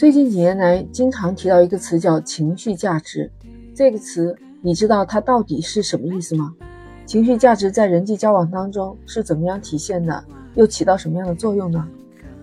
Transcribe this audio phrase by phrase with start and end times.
[0.00, 3.30] 最近几年来，经常提到一个词叫情绪价值。
[3.74, 6.56] 这个词，你知道它到底是什么意思吗？
[7.04, 10.24] 情绪价值在人际交往当中是怎么样体现的？
[10.54, 11.86] 又起到什么样的作用呢？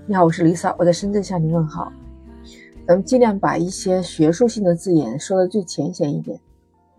[0.05, 1.91] 你好，我是 Lisa，我在深圳向你问好。
[2.85, 6.39] 咱们尽量把一些学术性的字眼说的最浅显一点。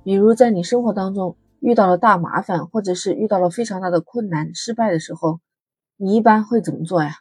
[0.03, 5.39] 比如，在你生活当中遇到了大麻烦，或者是遇到了非常大的困难、失败的时候，
[5.97, 7.13] 你一般会怎么做呀？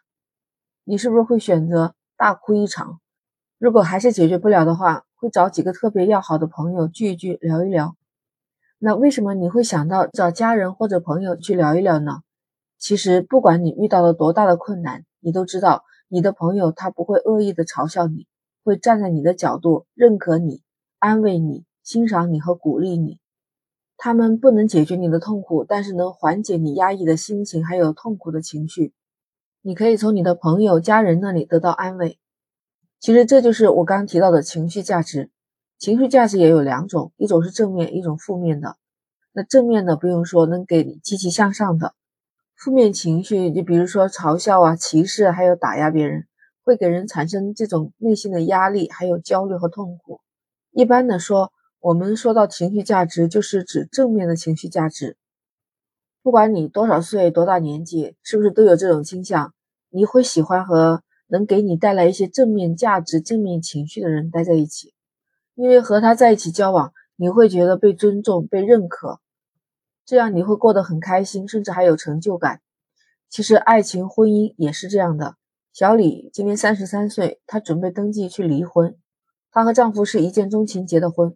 [0.85, 2.99] 你是不是会选择大哭一场？
[3.59, 7.95] 如果还是解决不了的话，会找几个特别要好的朋友聚一聚，聊一聊。
[8.77, 12.21] 那为什么你会想到找家人或者朋友去聊一聊呢？
[12.77, 18.27] 其实，不管你遇到了多大的困难，你都知道你的朋友他不会恶意的嘲笑你，
[18.63, 20.61] 会站在你的角度认可你、
[20.99, 23.17] 安慰你、欣赏你和鼓励你。
[23.97, 28.93] 他们不能解决你的痛苦，但是能缓解你压抑的心情还有痛苦的情绪。
[29.63, 32.19] 你可以从你的朋友、家人那里得到安慰。
[32.99, 35.29] 其实这就是我刚刚提到的情绪价值。
[35.77, 38.77] 情绪价值也有两种，一种是正面，一种负面的。
[39.31, 41.89] 那正面的不用说，能给你积极向上的；
[42.55, 46.25] 负面情绪，就比如说嘲笑啊、歧视，还有打压别人，
[46.63, 50.19] 会给人产生这种内心的压力，还有焦虑和痛苦。
[50.71, 55.15] 一般的说，我们说到情绪价值，就是指正面的情绪价值。
[56.23, 59.53] 不管你多少岁、多大年纪，是不是都有这种倾向？
[59.91, 64.93] 你会喜欢和能给你带来一些正面价值、正面情绪的人待在一起，
[65.55, 69.19] 因为和他在一起交往，你会觉得被尊重、被认可，
[70.05, 72.61] 这样你会过得很开心，甚至还有成就感。
[73.29, 75.35] 其实爱情、婚姻也是这样的。
[75.73, 78.95] 小李今年三十三岁，她准备登记去离婚。
[79.51, 81.35] 她和丈夫是一见钟情结的婚，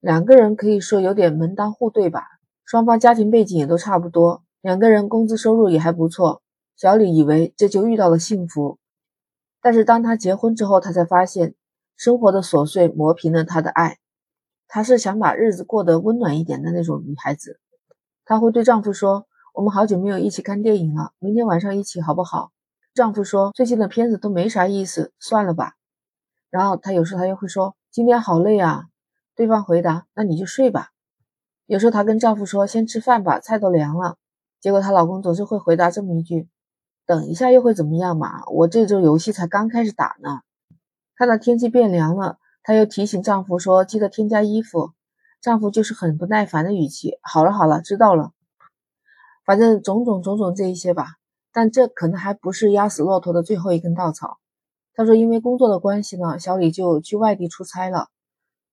[0.00, 2.22] 两个人可以说有点门当户对吧？
[2.64, 6.42] 双方家庭背景也都差不多，两个人工资收入也还不错。
[6.76, 8.78] 小李以为这就遇到了幸福，
[9.66, 11.56] 但是当他结婚之后，他才发现
[11.96, 13.98] 生活的琐碎磨平了他的爱。
[14.68, 17.58] 她是想把日子过得温暖一点的那种女孩子。
[18.24, 22.52] 她会对丈夫说：“我们好久没有一起看电影了，明天晚上一起好不好？”
[22.94, 25.72] 丈夫说：“最近的片子都没啥意思，算了吧。”
[26.48, 28.84] 然后她有时候她又会说：“今天好累啊。”
[29.34, 30.90] 对方回答：“那你就睡吧。”
[31.66, 34.16] 有时候她跟丈夫说：“先吃饭吧，菜都凉了。”
[34.62, 36.48] 结果她老公总是会回答这么一句。
[37.06, 38.44] 等一下又会怎么样嘛？
[38.48, 40.40] 我这周游戏才刚开始打呢。
[41.14, 44.90] 看到天气变凉了，她又提醒丈夫说：“记得添加衣服。”
[45.40, 48.32] 丈夫就是很不耐烦的语气：“好了好了，知道了。”
[49.46, 51.14] 反正种种种种这一些吧。
[51.52, 54.38] 但这可能还不是压死骆驼的最后一根稻草。
[54.92, 58.08] 她说：“因为工作的关系呢，小李就去外地出差了。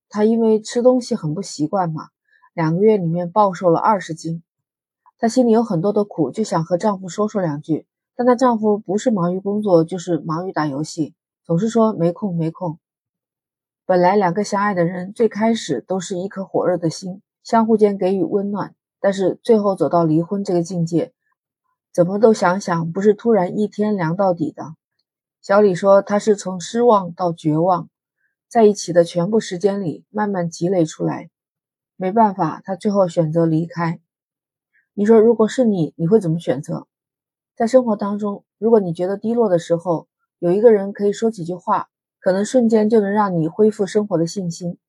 [0.10, 2.10] 她因为吃东西很不习惯嘛，
[2.54, 4.42] 两个月里面暴瘦了二十斤。
[5.20, 7.86] 她心里有很多的苦，就想和丈夫说说两句。”
[8.16, 11.14] 但她丈夫不是忙于工作，就是忙于打游戏，
[11.44, 12.80] 总是说没空没空。
[13.86, 18.76] 本来两个相爱的人，最开始都是一颗火热的心，相互间给予温暖。
[19.02, 21.12] 但是最后走到离婚这个境界，
[21.92, 24.76] 怎么都想想不是突然一天凉到底的。
[25.42, 27.90] 小李说，他是从失望到绝望，
[28.48, 31.30] 在一起的全部时间里慢慢积累出来。
[31.98, 34.00] 没办法，他最后选择离开。
[34.94, 36.88] 你说，如果是你，你会怎么选择？
[37.56, 40.08] 在生活当中，如果你觉得低落的时候，
[40.40, 44.80] 有一个人可以说几句话，可能瞬间就能让你恢复生活的信心。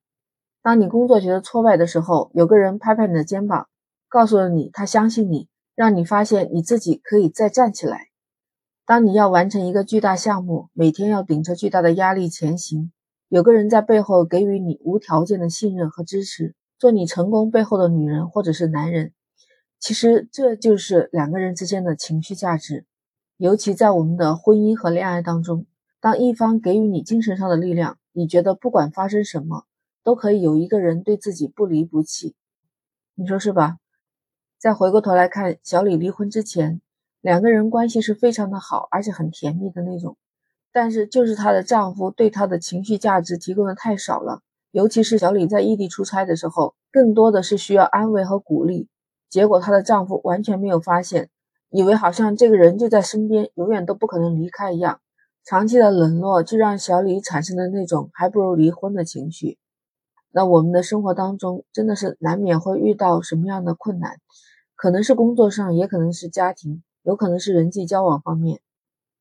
[0.63, 3.69] 当你工作觉得挫败的时候，有个人拍拍你的肩膀，
[4.09, 8.09] 告诉了你他相信你，让你发现你自己可以再站起来。
[8.87, 12.93] 当你要完成一个巨大项目，每天要顶着巨大的压力前行，
[13.29, 19.13] 有个人在背后给予你无条件的信任和支持，做你成功背后的女人或者是男人。
[19.84, 22.87] 其实这就是两个人之间的情绪价值，
[23.37, 25.67] 尤其在我们的婚姻和恋爱当中，
[26.00, 29.67] 当一方给予你精神上的力量，你觉得不管发生什么，
[30.03, 32.34] 都可以有一个人对自己不离不弃，
[33.15, 33.77] 你说是吧？
[34.59, 36.81] 再回过头来看小李离婚之前，
[37.21, 40.17] 两个人关系是非常的好，而且很甜蜜的那种，
[40.73, 48.88] 但是就是她的丈夫对她的情绪价值提供的太少了，尤其是小李在异地出差的时候，更多的是需要安慰和鼓励。
[49.35, 51.29] 结果她的丈夫完全没有发现，
[51.69, 55.01] 以为好像这个人就在身边，永远都不可能离开一样。
[55.45, 59.59] 长期的冷落就让小李产生了那种还不如离婚的情绪。
[60.31, 64.19] 那我们的生活当中真的是难免会遇到什么样的困难？
[64.77, 68.61] 可能是工作上，也可能是家庭，有可能是人际交往方面。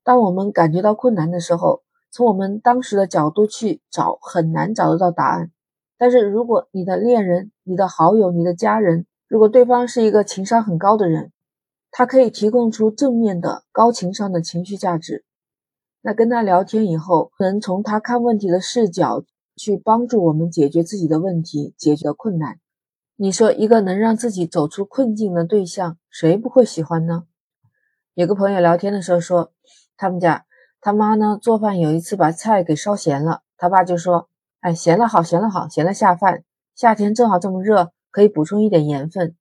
[0.04, 1.82] 当我们感觉到困难的时候，
[2.12, 5.50] 从我们当时的角度去找，很难找得到答案。
[5.98, 11.32] 但是如果你的恋人、你的好友、你的家人，如果对方是一个情商很高的人，
[11.90, 15.24] 他可以提供出正面的高情商的情绪价值，
[16.02, 19.24] 那跟他聊天以后，能从他看问题的视角
[19.56, 22.60] 去帮助我们解决自己的问题，解决困难。
[23.16, 27.24] 你说一个能让自己走出困境的对象，谁不会喜欢呢？
[28.14, 29.50] 有个朋友聊天的时候说，
[29.96, 30.46] 他们家
[30.80, 34.28] 他妈呢做饭有一次把菜给烧咸了，他爸就说
[34.62, 36.44] ：“哎，咸了好，咸了好，咸了下饭。
[36.76, 39.34] 夏天正好这么热，可以补充一点盐分。”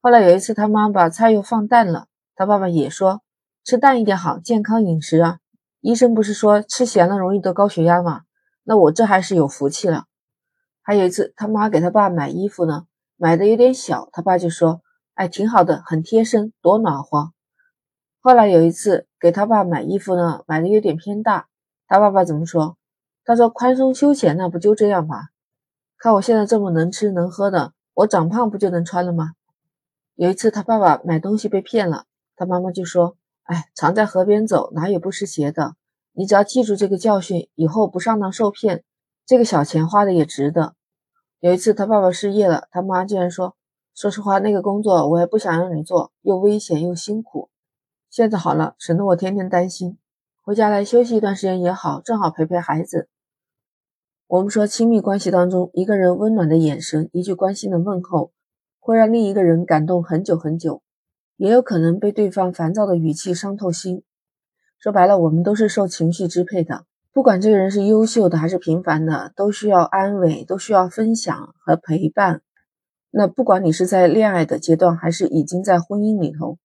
[0.00, 2.06] 后来有一次他妈把菜又放淡了，
[2.36, 3.22] 他爸爸也说
[3.66, 5.40] ：“吃淡一点好，健康饮食啊。”
[5.82, 8.22] 医生不是说吃咸了容易得高血压吗？
[8.62, 10.04] 那我这还是有福气了。
[10.82, 12.86] 还有一次，他妈给他爸买衣服呢，
[13.16, 14.82] 买的有点小，他爸就说
[15.14, 17.32] ：“哎，挺好的，很贴身，多暖和。”
[18.22, 21.48] 后来有一次给他爸买衣服呢，买的有点偏大，
[21.88, 22.76] 他爸爸怎么说？
[23.24, 25.28] 他说：“宽松休闲，那不就这样吗？
[25.98, 29.32] 看我现在这么能吃能喝的，我长胖不就能穿了吗？”
[30.14, 32.04] 有一次他爸爸买东西被骗了，
[32.36, 33.16] 他妈妈就说。
[33.48, 35.76] 哎，常在河边走，哪有不湿鞋的？
[36.10, 38.82] 你只要记住这个教训，以后不上当受骗，
[39.24, 40.74] 这个小钱花的也值得。
[41.38, 43.54] 有一次，他爸爸失业了，他妈竟然说
[43.94, 47.48] ：“说实话，那个工作我也不想让你做，又危险又辛苦。
[48.10, 49.96] 现在好了，省得我天天担心。
[50.42, 53.08] 回家来休息一段时间也好，正好陪陪孩子。”
[54.28, 58.32] 我们说，亲密关系当中，一个人温暖的眼神，一句关心的问候，
[58.80, 60.82] 会让另一个人感动很久很久。
[61.36, 64.02] 也有可能被对方烦躁的语气伤透心。
[64.80, 66.86] 说白了，我们都是受情绪支配的。
[67.12, 72.42] 不管这个人是优秀的还是平凡的，都需要安慰，都需要分享和陪伴。
[73.12, 76.58] 那不管你是在恋爱的阶段，还是已经在婚姻里头，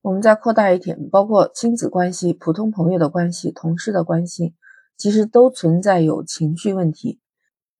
[0.00, 4.54] 我们再扩大一点，包括亲子关系、普通朋友的关系、同事的关系，
[4.98, 7.20] 其实都存在有情绪问题。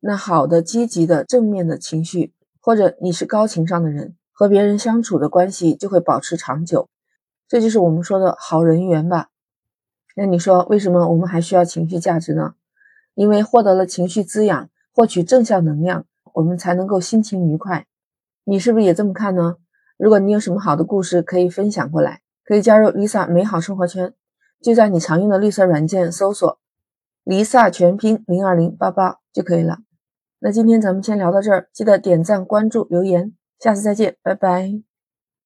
[0.01, 2.33] 那好的、积极的、正面的情绪，
[2.63, 4.15] 或者你是高情商的人。
[4.33, 6.89] 和别人相处的关系就会保持长久，
[7.49, 9.31] 这就是我们说的好人缘吧。
[10.15, 12.55] 那你说为什么我们还需要情绪价值呢？
[13.17, 17.89] 因为获得了情绪滋养，获取正向能量，我们才能够心情愉快。
[18.45, 19.57] 你是不是也这么看呢？
[19.97, 24.15] 如果你有什么好的故事可以分享过来，可以加入 Lisa 美好生活圈，
[24.63, 26.61] 就在你常用的绿色软件搜索
[27.29, 29.81] 离萨全拼零二零八八”就可以了。
[30.41, 33.35] 那今天咱们先聊到这儿，记得点赞、关注、留言。
[33.59, 34.88] 下次再见，拜拜。